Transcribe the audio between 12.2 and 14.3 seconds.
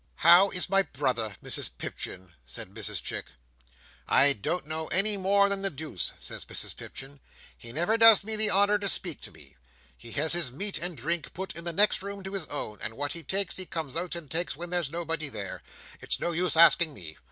to his own; and what he takes, he comes out